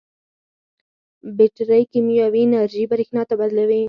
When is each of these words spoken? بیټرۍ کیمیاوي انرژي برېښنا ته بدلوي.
بیټرۍ 1.37 1.83
کیمیاوي 1.91 2.41
انرژي 2.45 2.83
برېښنا 2.91 3.21
ته 3.29 3.33
بدلوي. 3.39 3.79